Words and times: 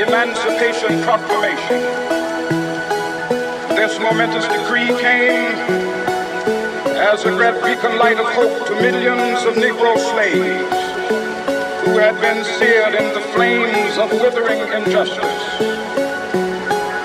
Emancipation 0.00 1.02
Proclamation. 1.02 1.80
This 3.74 3.98
momentous 3.98 4.46
decree 4.48 4.88
came 5.00 5.56
as 6.96 7.24
a 7.24 7.30
great 7.30 7.54
beacon 7.64 7.98
light 7.98 8.18
of 8.18 8.26
hope 8.26 8.66
to 8.66 8.74
millions 8.76 9.44
of 9.44 9.54
Negro 9.54 9.96
slaves 10.12 10.89
had 12.00 12.18
been 12.18 12.42
seared 12.58 12.94
in 12.94 13.12
the 13.12 13.20
flames 13.34 13.98
of 13.98 14.10
withering 14.10 14.60
injustice. 14.72 15.42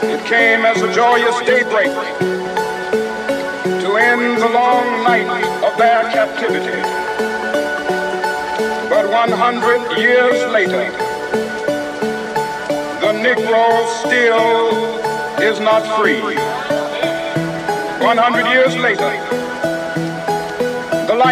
It 0.04 0.24
came 0.26 0.64
as 0.64 0.82
a 0.82 0.94
joyous 0.94 1.38
daybreak 1.42 1.92
to 3.84 3.98
end 3.98 4.42
the 4.42 4.48
long 4.48 5.04
night 5.04 5.28
of 5.68 5.78
their 5.78 6.04
captivity. 6.16 6.82
But 8.88 9.10
100 9.12 9.98
years 9.98 10.40
later, 10.54 10.90
the 13.04 13.12
Negro 13.20 13.86
still 14.00 14.72
is 15.44 15.60
not 15.60 15.84
free. 16.00 16.22
100 18.00 18.48
years 18.48 18.78
later, 18.78 19.12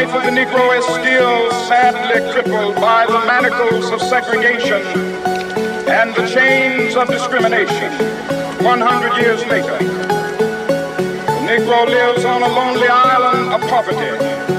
life 0.05 0.15
of 0.15 0.23
the 0.23 0.31
Negro 0.31 0.77
is 0.77 0.83
still 0.83 1.49
sadly 1.67 2.19
crippled 2.33 2.75
by 2.75 3.05
the 3.05 3.19
manacles 3.25 3.89
of 3.89 4.01
segregation 4.01 4.81
and 5.87 6.13
the 6.15 6.27
chains 6.27 6.97
of 6.97 7.07
discrimination. 7.07 7.89
100 8.65 9.21
years 9.21 9.45
later, 9.45 9.77
the 9.77 11.39
Negro 11.47 11.85
lives 11.87 12.25
on 12.25 12.41
a 12.43 12.47
lonely 12.47 12.87
island 12.87 13.53
of 13.53 13.61
poverty 13.69 14.52